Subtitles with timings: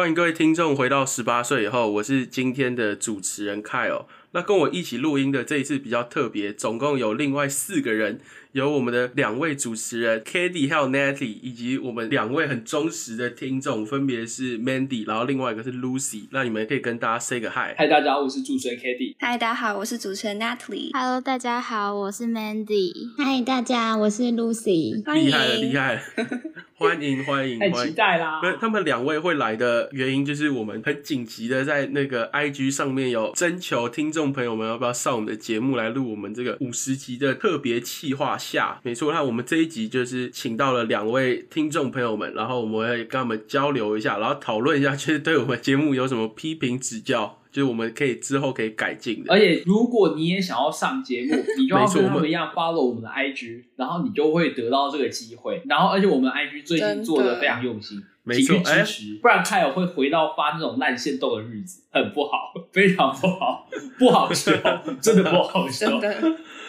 [0.00, 4.06] 欢迎各位听众回到十八岁以后，我是今天的主持人 Kyle。
[4.32, 8.20] 那跟我一起录音的这一次比较特别，总共有另外四个人。
[8.52, 16.26] 有我们的两位主持人 k a t i e 还有 Natty，以及我们两位很忠实的听众，分别是 Mandy，然后另外一个是 Lucy。
[16.32, 17.76] 那你们可以跟大家 say 个 hi。
[17.76, 20.90] 嗨，大家好，我是主持人 k a t i e 嗨，大家好，我是主持人 Natalie。
[20.92, 22.92] Hello，大家好，我是 Mandy。
[23.16, 25.00] 嗨，大家，我是 Lucy。
[25.14, 26.00] 厉害了，厉害了！
[26.74, 28.40] 欢迎，欢迎，太期待啦！
[28.42, 38.80] 那他们两位会来的原因，就是我们很紧急的在那个 IG 上面有征求听众朋友们要不要上我们的节目来录我们这个五十集的特别企划下。
[38.82, 39.12] 没错。
[39.12, 49.32] 那我们这一集就是请到了两位听众朋友们，然后我们会跟他们交流一下，然后讨论一下，就是对我们节目有什么批评指教，就是我们可以之后可以改进的。
[49.32, 55.62] 而且如果你也想要上节目，你就要跟他们一样 follow 我们的 IG，然后你就会得到这个机会。
[55.66, 58.00] 然后而且我们 IG 最近做的非常用心，
[58.30, 64.52] 没错，支持，不然凯尔会回到发那种烂线豆的日子， 很不好， 非常不好， 不好笑，
[65.00, 66.00] 真的不好笑。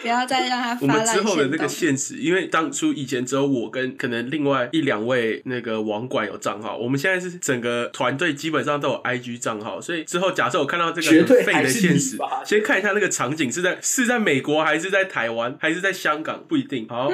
[0.02, 0.76] 不要再让他。
[0.80, 16.88] 我们之后的那个现实，因为当初以前只有我跟可能另外一两位那个网管有账号，我们现在是整个团队基本上都有 IG 账号，所以之后假设我看到这个废的现实，先看一下那个场景是在是在美国还是在台湾还是在香港，不一定。
[16.88, 17.08] 好，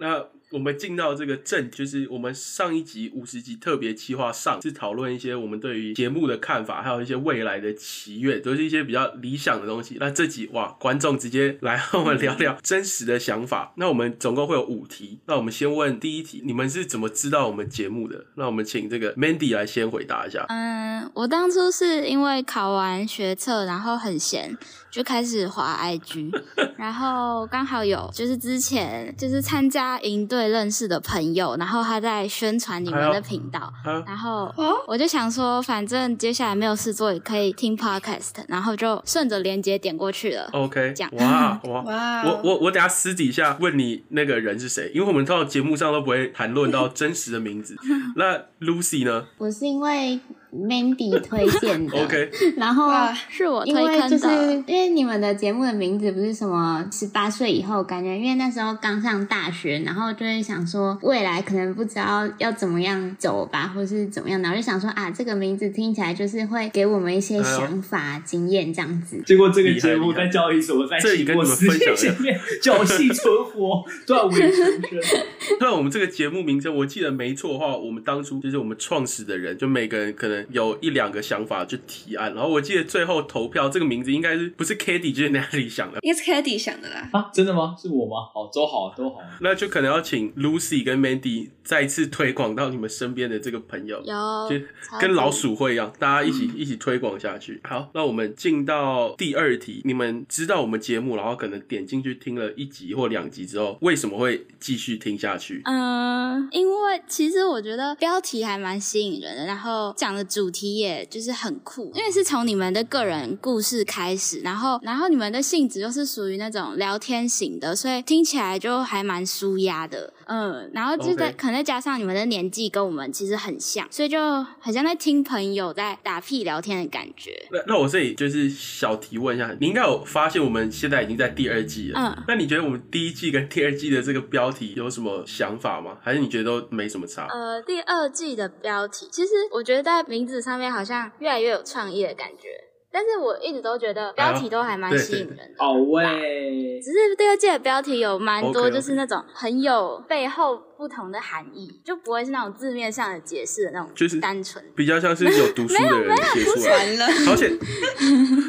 [0.00, 0.26] 那。
[0.52, 9.96] 我们进到这个正，就是我们上一集五十集特别企划上，是讨论一些我们对于节目的看法，还有一些未来的祈愿，都是一些比较理想的东西。
[9.98, 13.72] 那这集哇，观众直接来和我们聊聊真实的想法。
[13.76, 18.26] 那我们总共会有五题，那我们先问第一题，你们是怎么知道我们节目的？
[18.36, 20.46] 那我们请这个 Mandy 来先回答一下。
[20.48, 24.56] 嗯，我当初是因为考完学测，然后很闲。
[24.88, 26.32] 就开始滑 IG，
[26.78, 33.72] 然后刚好有就是之前就是参加营队认识的朋友，然后他在宣传你们的频道，
[34.06, 34.52] 然后
[34.86, 40.48] 我就想说，反正接下来没有事做，也可以听 Podcast，然后就顺着连接点过去了。
[40.54, 42.22] OK，讲哇哇哇！
[42.24, 47.76] 我我我等下私底下问你那个人是谁，因为我们到节目上都不会谈论到真实的名字。
[48.16, 49.26] 那 Lucy 呢？
[49.38, 50.20] 我是因为。
[50.56, 52.90] Mandy 推荐的， OK，然后
[53.28, 54.26] 是我因为就是
[54.66, 69.22] 因为你们的节目的名字不是什么十八岁以后，感觉因为那时候刚上大学，然后就会想说未来可能不知道要怎么样走吧，或是怎么样，然后就想说啊，这个名字听起来就是会给我们一些想法、经验这样子。
[69.26, 75.20] 结果这个节目在交易所，在 这里跟你们分享前面侥幸存活，断尾求生。
[75.60, 80.45] 那我们这个节目名称，我记得没错的话，我们当初就是我们创始的人，就每个人可能。
[80.50, 87.08] 有一两个想法就提案，然后我记得最后投票这个名字应该是不是 k a t i e 就是 Natalie 想的，应该是 k a t i e 想的啦。
[87.12, 87.74] 啊，真的吗？
[87.80, 88.28] 是我吗？
[88.32, 89.20] 好，都好，都好。
[89.40, 94.64] 那就可能要请 Lucy 跟 Mandy 再次推广到你们身边的这个朋友，有，就
[95.00, 97.60] 跟老鼠会一样，大家一起一起推广下去。
[97.64, 105.62] 好，那我们进到第二题，你们知道我们节目，然后可能点进去听了一集或两集之后，为什么会继续听下去？
[105.64, 110.24] 嗯，因为其实我觉得标题还蛮吸引人的，然后讲的。
[110.36, 120.12] 主题也就是很酷，因为是从你们的个人故事开始，然后然后你们的性质又是属于那种聊天型的，所以听起来就还蛮舒压的。
[120.26, 124.18] 嗯，然后就在可能再加上你们的年纪跟我们其实很像，所以就
[124.60, 127.30] 很像在听朋友在打屁聊天的感觉。
[127.50, 132.00] 那那我这里就是小提问一下，你应该有发现我们现在已经在第二季了。
[132.00, 135.96] 嗯，那你觉得我们第一季跟第二季的这个标题有什么想法吗？
[136.02, 137.26] 还是你觉得都没什么差？
[137.28, 142.48] 呃，第二季的标题其实我觉得在名字上面好像越来越有创意的感觉。
[142.96, 146.80] 但是我一直都觉得标题都还蛮吸引人的，好喂。
[146.80, 150.62] 只是第二季的标题有蛮多，就是那种很有背后。
[150.76, 157.06] 不同的含义就不会是那种字面上的解释的那种，就是单纯比较像是有读书的人写出来。
[157.24, 157.58] 好险，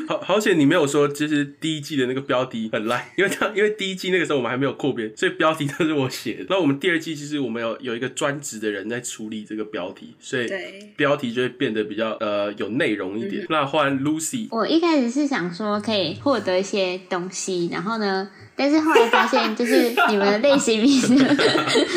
[0.07, 6.45] 好好险，你没有说就是第一季的那个标题很烂， 因为他因为第一季那个时候我们还没有扩编，所以标题都是我写的。
[6.49, 10.49] 那我们第二季其实我们有有一个专职的人在处理这个标题，所以
[10.95, 13.45] 标题就会变得比较呃有内容一点。
[13.49, 18.29] 那换 Lucy，我一开始是想说可以获得一些东西，然后呢？
[18.57, 21.15] 但是后来发现，就是 你们的类型名字。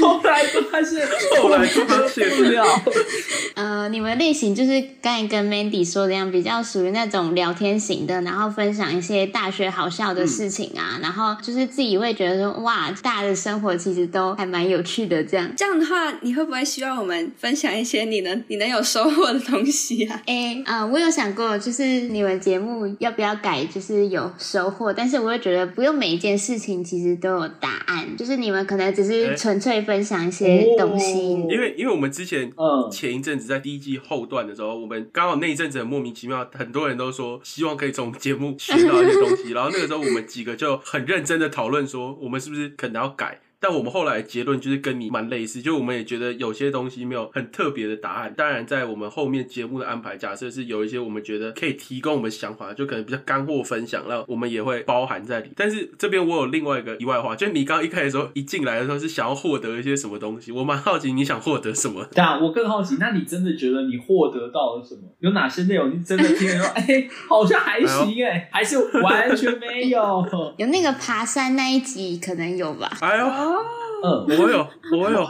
[0.03, 1.09] 后来发现，
[1.43, 2.65] 后来发现不了。
[3.57, 15.25] 呃，你们类型就是刚才跟 Mandy 说的样，比较属于那种聊天型的，然后分享一些大学好笑的事情啊，然后就是自己会觉得说，哇，大家的生活其实都还蛮有趣的。
[15.25, 20.21] 这样这样的话，你会不会希望我们分享一些你能你能有收获的东西啊？
[20.29, 26.50] 哎，啊，我有想过，就是你们节目要不要改，就是有收获，但是我会觉得不用每一件事。
[26.51, 31.35] 事情其实都有答案，就是你们可能只是纯粹分享一些东西。
[31.49, 43.39] 因为因为我们之前嗯前一阵子在第一季后段的时候，我们刚好那一阵子很莫名其妙，很多人都说希望可以从节目学到一些东西，然后那个时候我们几个就很认真的讨论说，我们是不是可能要改。
[43.61, 48.33] 但我们后来结论就是跟你蛮类似，就我们也觉得有些东西没有很特别的答案。
[48.35, 55.51] 当然，在我们后面节目的安排，假设是有一些我们觉得可以提供我们想法，就可能比较干货分享，那我们也会包含在里。
[55.55, 62.07] 但是这边我有另外一个意外话，就你刚刚一开始时候一进来的时候是想要获得一些什么东西，我蛮好奇你想获得什么。
[62.15, 65.03] 对啊，我更好奇，那你真的觉得你获得到了什么？
[65.19, 70.27] 有哪些内容你真的听说， 哎，好像还行哎，还是完全没有？
[70.57, 72.91] 有那个爬山那一集可能有吧？
[73.03, 73.50] 哎呦。
[73.53, 73.80] Oh.
[74.03, 75.29] 嗯，我有，我有，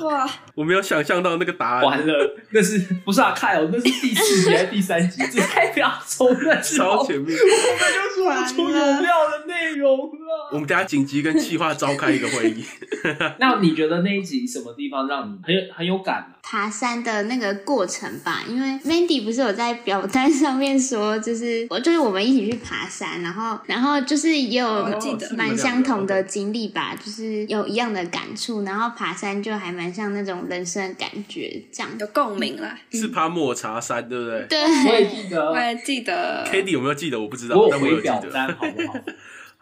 [0.55, 1.83] 我没有想象到那个答案。
[1.83, 3.33] 完了， 那是不是啊？
[3.33, 5.23] 看哦，那是第四集还是 第三集？
[5.33, 10.51] 这代表抽了，超前面，我们就说出有料的内容了。
[10.53, 12.65] 我们等下紧急跟企划召开一个会议。
[13.39, 16.33] 那你觉得那一集什么地方让你很有很有感？
[16.43, 24.89] 爬山的那个过程吧，因为 Mandy 不是有在表单上面说，就是我就是我们一起去爬山，然后然后就是也有
[25.37, 32.77] 蛮相同的经历吧，就是有一样的感触，然后爬山就还蛮像那种人生的感觉，这样有共鸣了。
[32.93, 34.47] 是爬抹茶山，对不对？
[34.49, 36.45] 对，我也记得，我也记得。
[36.47, 37.21] k d t i e 有没有记得？
[37.21, 38.95] 我不知道，但我有记得，好不好？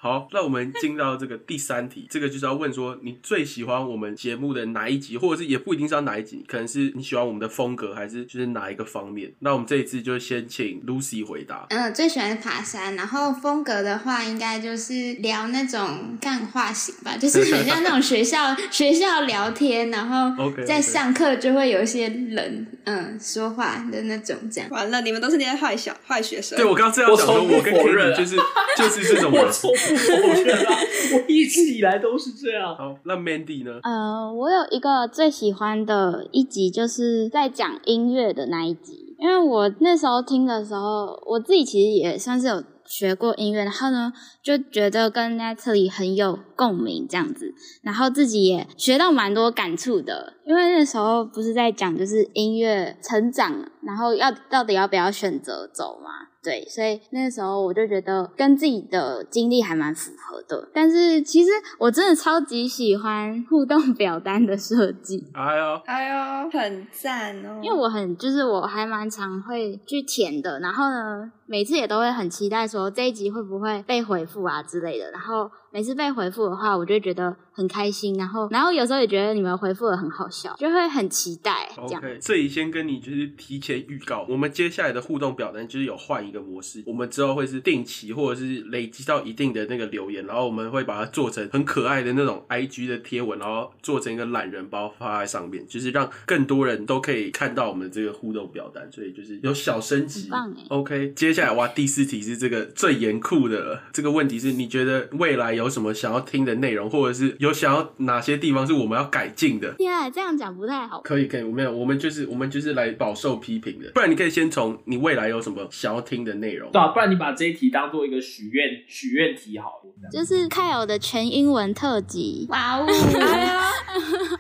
[0.01, 9.33] 好，那我们进到这个第三题， 这个就是要问说，你最喜欢我们节目的哪一集，或者是也不一定是要哪一集，可能是你喜欢我们的风格，还是就是哪一个方面？
[9.41, 11.67] 那我们这一次就先请 Lucy 回答。
[11.71, 24.71] 嗯，最喜欢爬山，然后风格的话，应该就是聊那种干话型吧，就是很像那种学校学校聊天，然后 在上课就会有一些人嗯说话的那种这样。
[24.71, 26.57] 完了，你们都是那些坏小坏学生。
[26.57, 28.37] 对我刚刚这样讲说，我跟 Kitty 就是
[28.77, 29.45] 就是这种人。
[30.29, 32.77] 我觉得我一直以来都是这样。
[32.77, 33.81] 好，那 Mandy 呢？
[33.83, 39.17] 呃，我有一个最喜欢的一集，就是在讲音乐的那一集。
[39.19, 47.53] 因为我那时候听的时候，我自己其实也算是有学过音乐，然后呢，就觉得跟 Natalie 很有共鸣这样子，
[47.83, 50.35] 然后自己也学到蛮多感触的。
[50.47, 56.28] 因为那时候不是在讲就是音乐成长，然后要到底要不要选择走嘛？
[56.43, 60.69] 对，所以那个时候我就觉得跟自己的经历还蛮符合的。
[60.73, 66.09] 但是其实我真的超级喜欢互动 表单的设计，哎呦哎
[66.45, 67.61] 呦，很赞哦！
[67.63, 75.51] 因为我很就是我还蛮常会去填的，然后呢，每次也都会很期待说这一集会不会被回复啊之类的，然后。
[75.71, 82.03] 每次被回复的话，我就觉得很开心，然后，然后有时候也觉得你们回复的很好笑，就会很期待这样。
[82.21, 100.31] 这里先跟你就是提前预告，我们接下来的互动表单就是有换一个模式，我们之后会是定期或者是累积到一定的那个留言，然后我们会把它做成很可爱的那种 IG 的贴文，然后做成一个懒人包发在上面，就是让更多人都可以看到我们这个互动表单，所以就是有小升级。
[100.71, 105.58] OK，接下来哇，第四题是这个最严酷的这个问题是，你觉得未来？
[105.59, 109.73] 有什么想要听的内容，或者是有想要哪些地方是我们要改进的？
[109.75, 111.01] 天啊，这样讲不太好。
[111.03, 113.91] 可以，可以，我没有，我们就是我们就是来饱受批评的。
[113.95, 116.71] 不然你可以先从你未来有什么想要听的内容。
[116.71, 120.09] 对啊，不然你把这一题当做一个许愿许愿题好了。
[120.13, 122.47] 就是凯尔的全英文特辑。
[122.49, 122.87] 哇哦！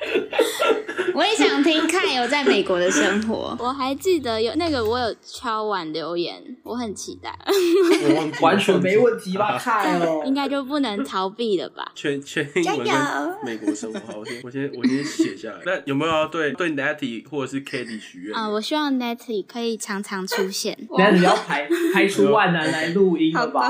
[1.18, 3.52] 我也想听看有在美国的生活。
[3.58, 7.36] 我还记得有那个，我有敲碗留言，我很期待。
[8.40, 9.58] 完全没问题吧？
[9.58, 11.90] 看哦，应该就不能逃避了吧？
[11.96, 12.86] 全全英文
[13.44, 15.58] 美国生活，好，我先我先我先写下来。
[15.66, 18.48] 那有没有要对对 Natty 或者是 Katie 许愿啊？
[18.48, 20.78] 我希望 Natty 可以常常出现。
[20.96, 23.68] 那你要排排除万难来录音了吧？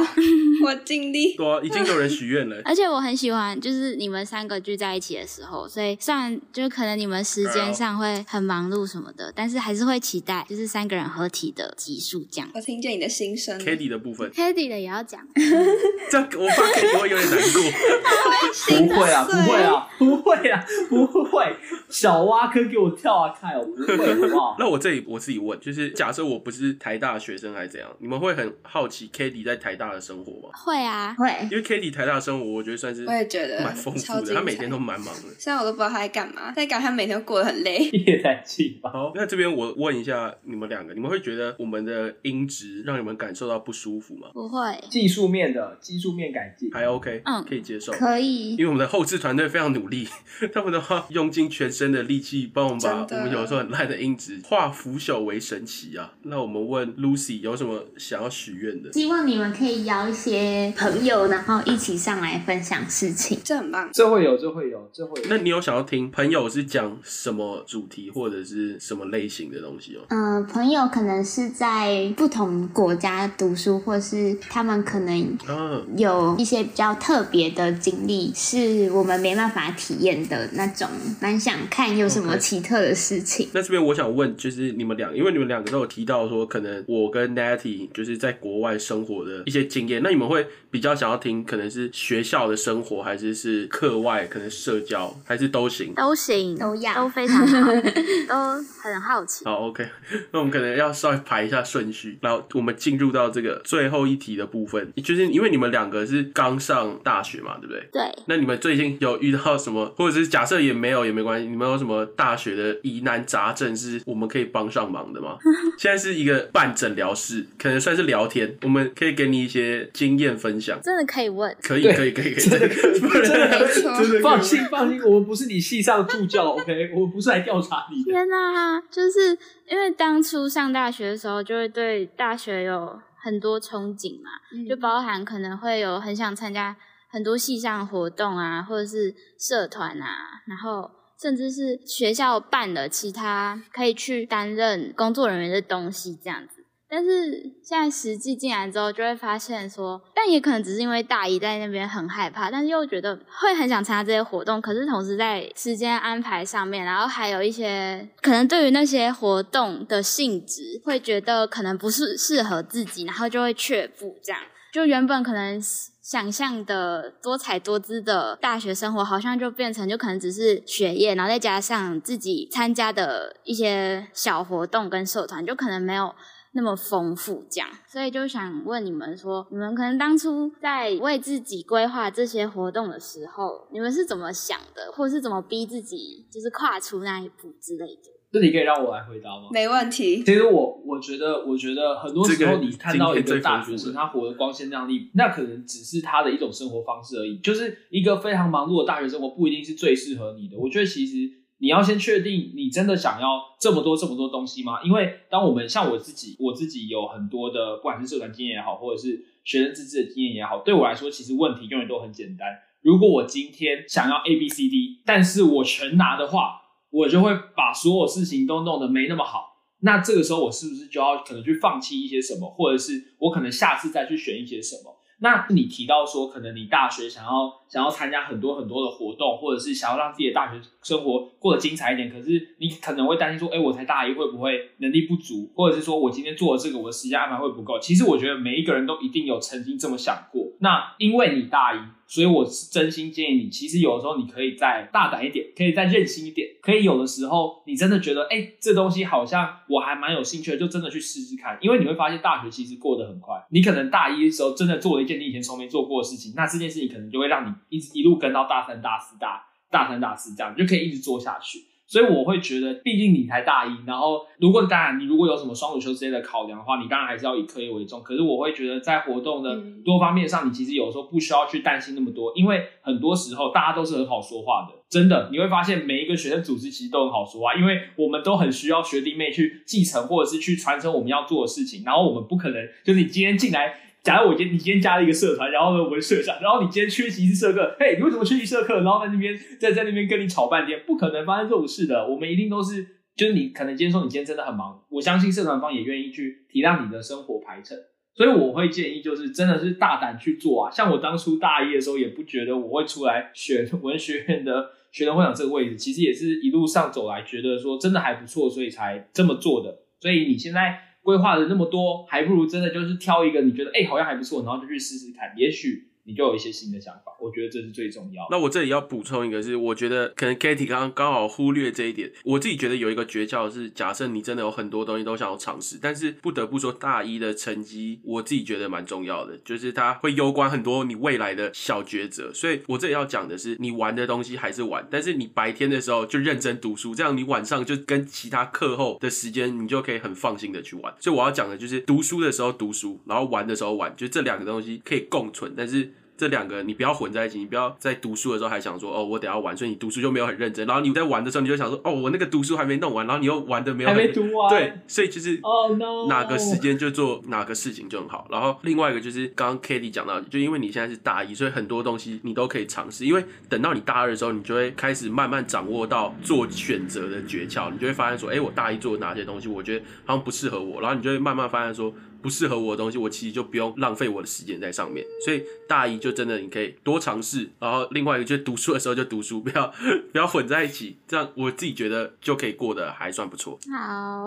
[0.63, 1.35] 我尽力。
[1.35, 2.61] 对，已经有人许愿了。
[2.67, 7.25] 而且我很喜欢，就是你们三个聚在一起的时候，所以虽然就是可能你们。
[7.39, 12.51] 时间上会很忙碌什么的，但是还是会期待，就是三个人合体的集数这样。
[12.53, 15.21] 我听见你的心声 k a t i e 的部分 k a t i e 的也要讲。
[16.11, 18.89] 这我怕 k a t i e 会有点难过。
[18.89, 21.57] 不会啊，不会啊，不会啊，不会。
[21.89, 24.57] 小蛙哥给我跳啊，看我，不会好不好？
[24.59, 30.51] 那我这里我自己问，就是假设我不是台大学生还是怎样，你们会很好奇 k a t i e 在台大的生活吗？
[30.55, 31.31] 会啊，会。
[31.51, 35.23] 因为 k a t i e 台大的生活，我觉得算是我也觉得蛮丰富的，他每天都蛮忙的。
[35.39, 37.19] 现在我都不知道他在干嘛，在干他每天。
[37.29, 37.85] 过得很累。
[37.93, 38.91] 夜在气吧。
[38.91, 44.29] 好，那这边我问一下你们两个，你们会觉得我们的音质让你们感受到不舒服吗？
[44.33, 44.59] 不会，
[44.89, 47.93] 技术面的技术面改进还 OK，嗯可以接受。
[47.93, 50.09] 可以因为我们的后置团队非常努力，
[50.55, 56.15] 他们的话用尽全身的力气帮我们把我们有时候很烂的音质化腐朽为神奇啊！
[56.23, 58.93] 那我们问 Lucy 有什么想要许愿的？
[58.93, 63.39] 希望你们可以邀一些朋友，然后一起上来分享事情。
[63.45, 63.91] 这很棒。
[63.93, 65.29] 这会有，这会有，这会有。
[65.29, 70.01] 那你有想要听朋友是讲什么主题或者是什么类型的东西哦？
[70.11, 80.89] 嗯、朋友可能是在不同国家读书，或是他们可能啊，有一些比较特别的经历，是我们没办法体验的那种，
[81.21, 83.49] 蛮想看有什么奇特的事情。
[83.53, 95.95] 那这边我想问，就是你们两，因为你们两个都有提到说，可能我跟 Natty 就是在国外生活的一些经验，那你们会比较想要听，可能是学校的生活，还是是课外，可能社交，还是都行？
[95.95, 97.73] 都行，都要都非常好，
[98.29, 99.45] 都很好奇。
[99.45, 99.87] 好，OK，
[100.33, 107.89] 那我们可能要稍微排一下顺序，然后我们进入到这个最后一题的部分，就是因为你们两个是刚上大学嘛，对不对？
[107.93, 115.37] 对，那你们最近有遇到什么，或者是假设也没有也没关系，你们有什么大学的疑难杂症是我们可以帮上忙的吗？
[115.79, 120.79] 现在是一个半诊疗室，可能算是聊天，我们可以给你一些经验分享。
[120.83, 121.55] 真的可以问。
[121.63, 126.88] 可以，可以，可以，可以，真的可以真的放心，放心，我们不是你系上助教，OK？
[126.95, 128.13] 我不是来调查你的。
[128.13, 134.31] 天呐、就是因为当初上大学的时候，就会对大学有很多憧憬嘛，
[134.69, 136.77] 就包含可能会有很想参加
[137.11, 140.91] 很多系上活动啊，或者是社团啊，然后
[141.21, 146.58] 甚至是学校办的其他可以去担任工作人员的东西这样子。
[146.91, 164.41] 但是现在实际进来之后，就会发现说，但也可能只是因为大一在那边很害怕，但是又觉得会很想参加这些活动，可是同时在时间安排上面，然后还有一些可能对于那些活动的性质，会觉得可能不是适合自己，然后就会却步这样。
[164.73, 165.61] 就原本可能
[166.03, 176.15] 想象的多彩多姿的大学生活，好像就变成就可能只是学业，然后再加上自己参加的一些小活动跟社团，就可能没有
[176.53, 177.69] 那么丰富这样。
[177.87, 188.03] 所以就想问你们说，你们可能当初在为自己规划这些活动的时候，你们是怎么想的，或者是怎么逼自己，就是跨出那一步之类的？
[188.31, 189.49] 这题可以让我来回答吗？
[189.51, 190.23] 没问题。
[190.23, 197.39] 其实我我觉得，我觉得很多时候你看到一个大学生，他活得光鲜亮丽，那可能只是他的一种生活方式而已。
[197.39, 200.59] 就是一个非常忙碌的大学生活，不一定是最适合你的。
[200.59, 201.17] 我觉得其实
[201.61, 204.81] 你要先确定你真的想要这么多这么多东西吗？
[204.83, 212.49] 因为当我们像我自己，我自己有很多的，不管是社团经验也好，或者是学生自治的经验也好，对我来说，其实问题永远都很简单。
[212.81, 219.57] 如果我今天想要 A B C D，但是我全拿的话，我就会把所有事情都弄得没那么好。
[219.81, 224.97] 那这个时候我是不是就要可能去放弃一些什么，或者是我可能下次再去选一些什么？
[225.21, 237.79] 那你提到说，可能你大学想要想要参加很多很多的活动，或者是想要让自己的大学生活过得精彩一点，可是你可能会担心说，哎、我才大一会不会能力不足，或者是说我今天做了这个，我的时间安排会不够？
[237.81, 240.48] 其实我觉得每一个人都一定有曾经这么想过。
[240.61, 251.57] 那因为你大一，所以我是真心建议你，其实有的时候你可以再大胆一点，可以再任性一点，可以有的时候你真的觉得，哎、这东西好像我还蛮有兴趣的，就真的去试试看。
[251.61, 261.68] 因为你会发现大学其实过得很快，你可能大一的时候真的做了一件你以前从没做过的事情，那这件事情可能就会让你一直一路跟到大三、大四、大大三、大四这样，就可以一直做下去。
[261.89, 268.03] 所以我会觉得，毕竟你才大一，然后如果当然你如果有什么双主修之类的考量的话，你当然还是要以课业为重。
[268.03, 274.75] 可是我会觉得，在活动的嗯多方面上，你其实有时候不需要去担心那么多，因为很多时候大家都是很好说话的。
[274.91, 281.83] 真的，你会发现每一个学生组织其实都很好说话，因为我们都很需要学弟妹去继承或者是去传承我们要做的事情。
[281.85, 283.88] 然后我们不可能就是你今天进来。
[284.09, 288.77] 假如我今你今天加了一个社团，然后呢我是社长，然后你今天缺席一次社课，嘿，你为什么缺席社课？
[288.81, 292.09] 然后在那边在在那边跟你吵半天，不可能发生这种事的。
[292.09, 297.77] 我们一定都是，就是你可能今天说你今天真的很忙，我相信社团方也愿意去体谅你的生活排程。
[298.15, 300.71] 所以我会建议，就是真的是大胆去做啊！
[300.71, 309.81] 像我当初大一的时候，也不觉得我会出来选文学院的学生会长这个位置，其实也是一路上走来，觉得说真的还不错，所以才这么做的。
[310.01, 317.13] 所以你现在规划的那么多，还不如真的就是挑一个你觉得哎、好像还不错，然后就去试试看，也许你就有一些新的想法。
[317.21, 318.27] 我觉得这是最重要。
[318.31, 322.11] 那我这里要补充一个，是我觉得可能 Katie 刚刚刚好忽略这一点。
[322.25, 332.33] 我自己觉得有一个诀窍是，假设你真的有很多东西都想要尝试，但是不得不说大一的成绩，我自己觉得蛮重要的，就是它会攸关很多你未来的小抉择。
[332.33, 340.95] 所以我这里要讲的是，你玩的东西还是玩，但是你白天的时候就认真读书，这样你晚上就跟其他课后的时间，你就可以很放心的去玩。
[340.99, 345.93] 所以我要讲的就是读书的时候读书，然后玩的时候玩，就这两个东西可以共存，但是。
[346.19, 350.67] 这两个你不要混在一起，你不要在读书的时候还想说哦，我等下玩，所以你读书就没有很认真。
[350.67, 354.51] 然后你在玩的时候，你就想说哦，我那个读书还没弄完，然后你又玩的没有还没读完。
[354.51, 358.27] 对，所以就是哦 no，哪个时间就做哪个事情就很好。
[358.33, 363.07] 然后另外一个就是刚刚 Katie 讲到，就因为你现在是大一，所以很多东西你都可以尝试。
[363.07, 371.95] 因为等到你大二的时候，你就会开始慢慢掌握到做选择的诀窍，你就会发现说，哎，我大一做哪些东西，我觉得好像不适合我，然后你就会慢慢发现说。
[372.21, 375.05] 不适合我的东西，我其实就不用浪费我的时间在上面。
[375.25, 379.73] 所以大一就真的你可以多尝试，然后另外一个就是读书的时候就读书，不要
[380.13, 383.59] 不要混在一起，这样我自己觉得就可以过得还算不错。
[383.73, 384.27] 好，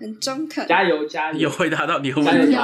[0.00, 1.40] 很中肯，加油加油！
[1.40, 2.56] 有回答到你的问题。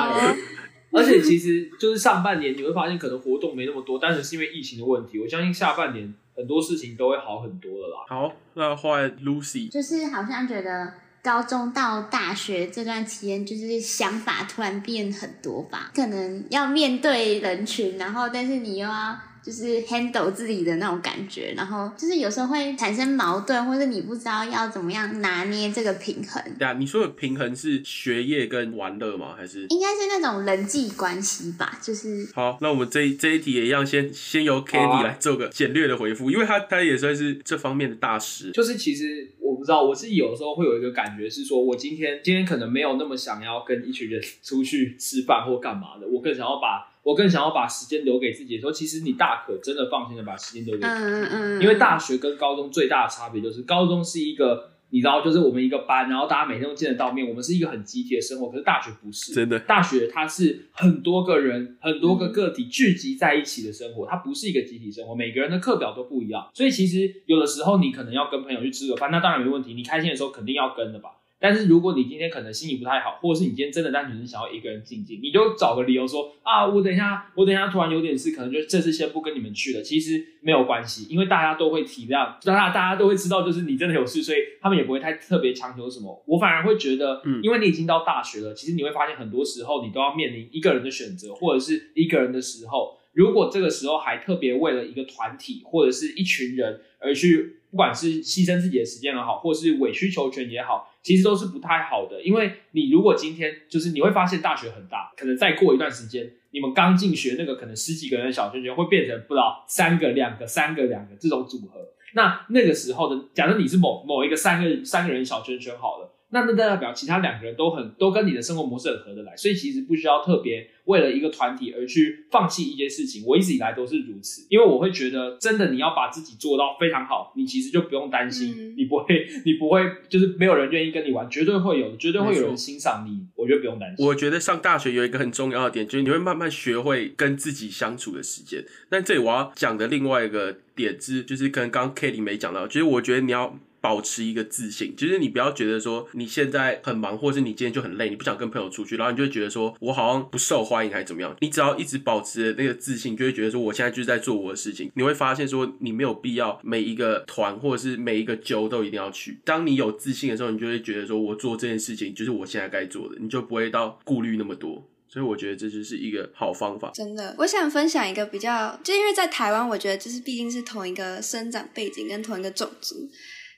[0.94, 5.18] 而且其实就是上半年你会发现可能活动没那么多，但是是因为疫情的问题。
[5.18, 8.04] 我相信下半年很多事情都会好很多了啦。
[8.08, 10.92] 好，那换 Lucy，就是好像觉得。
[11.22, 19.18] 高中到大学这段期间，就是想法突然变很多吧，可能要面对人群，然后但是你又要。
[19.44, 26.42] 就是 handle 自己的那种感觉，然后就是有时候会产生矛盾，或者你不知道要怎么样拿捏这个平衡。
[26.58, 29.34] 对啊，你说的平衡是学业跟玩乐吗？
[29.36, 31.78] 还是应该是那种人际关系吧？
[31.82, 38.52] 就是好，那我们这这一题也一样，先先由 k a t i e 来做个简略的回复，因为他他也算是这方面的大师。
[38.52, 46.91] 就是其实我不知道，我自己有时候会有一个感觉是说，我今天今天可能没有那么想要跟一群人 出去吃饭或干嘛的，我更想要把。
[47.02, 51.02] 我更想要把时间留给自己的时候，其实你大可真的放心的把时间留给自己。
[51.02, 58.50] 嗯嗯因为大学跟高中最大的差别就是，高中是一个你知道，就是我们一个班，然后大家每天都见得到面，我们是一个很集体的生活。
[58.50, 65.14] 可是大学不是，真的，大学它是很多个人、很多个个体聚集在一起的生活，它不是一个集体生活。
[65.14, 69.72] 每个人的课表都不一样，所以其实有的时候你可能要跟朋友去吃个饭，那当然没问题。
[69.72, 71.08] 你开心的时候肯定要跟的吧。
[71.42, 79.82] 但是如果你今天可能心情不太好，或者是你今天真的单纯是想要一个人静静，你就找个理由说啊，我等一下，我等一下突然有点事，可能就这次先不跟你们去了。
[79.82, 86.22] 其实没有关系，因为大家都会体谅，大家大家都会知道，就是你真的有事，所以他们也不会太特别强求什么。
[86.28, 100.88] 我反而会觉得，嗯，因为你已经到大学了，其实你会发现很多时候你都要面临一个人的选择，或者是一个人的时候，如果这个时候还特别为了一个团体或者是一群人而去，不管是牺牲自己的时间也好，或是委曲求全也好。
[101.02, 111.80] 其实都是不太好的，因为你如果今天就是你会发现大学很大，可能再过一段时间，你们刚进学那个可能十几个人的小圈圈会变成不知道三个、两个、三个、两个这种组合。
[112.14, 116.11] 那那个时候的，假设你是某某一个三个三个人小圈圈好了。
[116.32, 123.22] 那那代表其他两个人都很都跟你的生活模式很合得来，所以其实不需要特别为了一个团体而去放弃一件事情。
[123.26, 133.26] 我一直以来都是如此，因为我会觉得真的你要把自己做到非常好，你其实就不用担心，你不会你不会就是没有人愿意跟你玩，绝对会有，绝对会有人欣赏你。
[133.36, 134.06] 我觉得不用担心。
[134.06, 138.64] 我觉得上大学有一个很重要的点，就是你会慢慢学会跟自己相处的时间。
[138.88, 143.58] 但这里我要讲的另外一个点子，就是跟刚刚 Kitty 没讲到，就是我觉得你要。
[143.82, 151.36] 保持一个自信，就是你不要觉得说你现在很忙，或是你今天就很累，你不想跟朋友出去，然后你就会觉得说我好像不受欢迎还是怎么样。
[151.40, 154.90] 你只要一直保持那个自信，就会觉得说我现在就是在做我的事情。
[154.94, 159.40] 你会发现说你没有必要每一个团或者是每一个揪都一定要去。
[159.44, 164.88] 当你有自信的时候，你就会觉得说我做这件事情就是我现在该做的，你就不会到顾虑那么多。
[165.08, 166.90] 所以我觉得这就是一个好方法。
[166.94, 172.96] 真的，我想分享一个比较，就因为在台湾，我觉得就是毕竟是同一个生长背景跟同一个种族。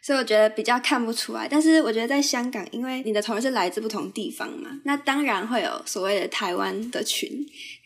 [0.05, 7.31] 所以我觉得比较看不出来，但是我觉得在香港，因为你的同事来自不同地方嘛，那当然会有所谓的台湾的群。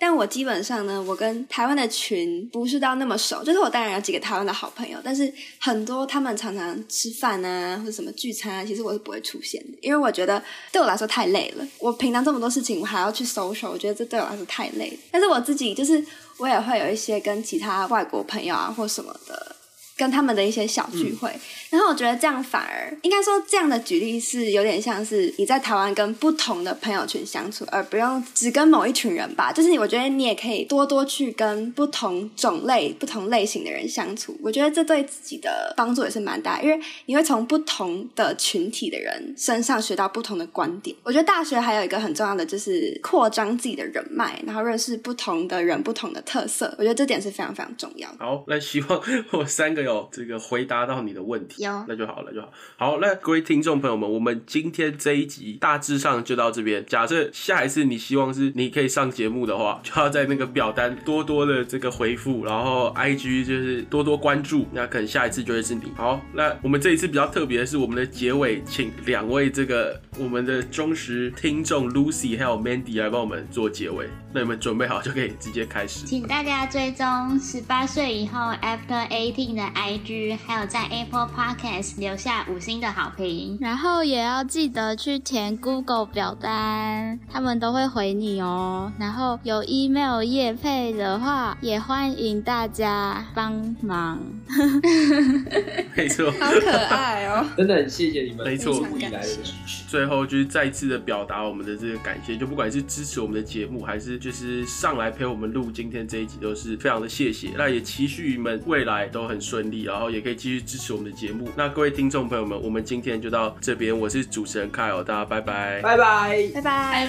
[0.01, 11.65] 但我基本上呢，我跟台湾的群不是到那么熟，就是我当然有几个台湾的好朋友，但是很多他们常常吃饭啊或者什么聚餐啊，其实我是不会出现的，因为我觉得对我来说太累了。
[11.79, 14.97] 我平常这么多事情，我还要去收拾我觉得这对我来说太累了。
[15.13, 16.05] 但是我自己就是
[16.39, 19.55] 我也会有一些跟其他外国朋友啊或什么的。
[19.99, 21.31] 跟他们的一些小聚会。
[21.71, 29.53] 然后我觉得这样反而应该说这样的举例是有点像是你在台湾跟不同的朋友群相处，而不用只跟某一群人吧。
[29.53, 34.35] 就是你，我觉得你也可以多多去跟不同种类、不同类型的人相处。
[34.43, 40.97] 我觉得这对自己的帮助也是蛮大，因为你会从不同的群体的人身上学到不同的观点。
[41.03, 46.75] 我觉得大学还有一个很重要的就是扩张自己的人脉，然后认识不同的人、不同的特色。
[46.79, 48.17] 我觉得这点是非常非常重要的。
[48.21, 51.65] 好，那希望我三个有这个回答到你的问题。
[51.65, 52.53] 有，那就好了，就好。
[52.77, 56.85] 好，那各位听众朋友们，我们今天这一集大致上就到这边。
[56.87, 65.93] 假设下一次你希望是你可以上节目的话，就要在那个表单多多的这个回复，然后 IG 就是多多关注，那可能下一次就会是你。
[65.97, 74.07] 好，那我们这一次比较特别的是，我们的结尾请两位这个我们的忠实听众 Lucy 还有 Mandy 来帮我们做结尾。
[74.31, 76.05] 那你们准备好就可以直接开始。
[76.05, 88.93] 请大家追踪十八岁以后 After Eighteen 的 IG，还有在 Apple Podcast 留下五星的好评，然后也要记得去填 Google 表单，他们都会回你哦。
[88.99, 94.19] 然后有 email 业配的话，也欢迎大家帮忙。
[95.95, 97.47] 没错，好可爱哦！
[97.57, 99.88] 真的很谢谢你们，没错，以来的支持。
[99.89, 107.49] 最后就是再次的表达我们的这个感谢，就不管是支持我们的节目，还是就是上来陪我们录今天这一集，都是非常的谢谢。
[107.57, 111.49] 那也期许你们未来都很顺利，然后也可以继续支持我们的节目。
[111.57, 117.07] 那各位听众朋友们，我们今天就到这边，我是主持人 Kyle，大家拜拜，拜拜，拜拜，拜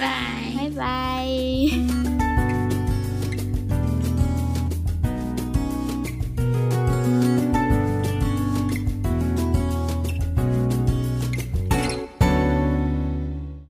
[0.56, 2.49] 拜拜。